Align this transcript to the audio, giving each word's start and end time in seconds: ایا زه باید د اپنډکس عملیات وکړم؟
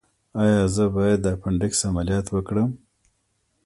ایا 0.41 0.61
زه 0.75 0.83
باید 0.95 1.19
د 1.23 1.27
اپنډکس 1.35 1.79
عملیات 1.89 2.27
وکړم؟ 2.31 2.69